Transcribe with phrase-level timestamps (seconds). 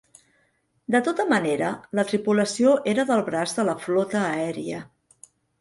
[0.95, 1.69] De tota manera,
[2.01, 4.85] la tripulació era del braç de la flota aèria.